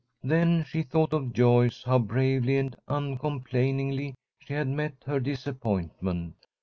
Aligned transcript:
Then 0.23 0.63
she 0.67 0.81
thought 0.81 1.13
of 1.13 1.31
Joyce, 1.31 1.83
how 1.83 1.99
bravely 1.99 2.57
and 2.57 2.75
uncomplainingly 2.87 4.15
she 4.39 4.53
had 4.53 4.67
met 4.67 4.93
her 5.05 5.19
disappointment. 5.19 6.47